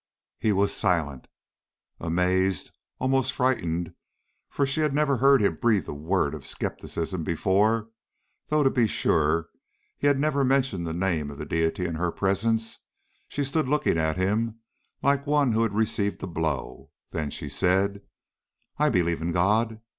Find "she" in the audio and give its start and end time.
4.65-4.81, 13.27-13.43, 17.29-17.47